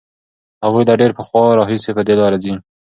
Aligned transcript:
هغوی 0.65 0.83
له 0.89 0.93
ډېر 1.01 1.11
پخوا 1.17 1.43
راهیسې 1.59 1.91
په 1.95 2.01
دې 2.07 2.13
لاره 2.19 2.37
ځي. 2.43 2.53